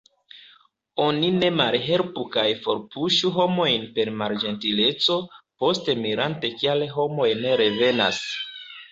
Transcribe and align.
Oni 1.01 1.27
ne 1.41 1.49
malhelpu 1.57 2.23
kaj 2.35 2.45
forpuŝu 2.63 3.29
homojn 3.35 3.85
per 3.97 4.11
malĝentileco, 4.21 5.17
poste 5.65 5.95
mirante 6.05 6.51
kial 6.63 6.87
homoj 6.95 7.29
ne 7.43 7.53
revenas. 7.63 8.23